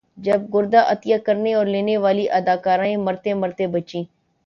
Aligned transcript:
جب 0.17 0.41
گردہ 0.53 0.81
عطیہ 0.91 1.15
کرنے 1.25 1.53
اور 1.53 1.65
لینے 1.67 1.97
والی 1.97 2.29
اداکارائیں 2.31 2.95
مرتے 2.97 3.33
مرتے 3.35 3.67
بچیں 3.69 4.03